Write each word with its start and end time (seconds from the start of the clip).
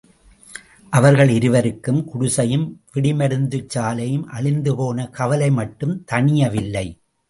அவர்கள் 0.93 1.29
இருவருக்கும் 1.29 1.99
குடிசையும் 2.07 2.65
வெடிமருந்துச் 2.95 3.69
சாலையும் 3.75 4.27
அழிந்துபோன 4.33 5.09
கவலை 5.11 5.51
மட்டும் 5.51 5.95
தணியவில்லை. 6.11 6.87